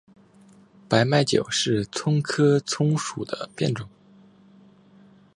[0.89, 3.87] 白脉韭是葱科葱属的变种。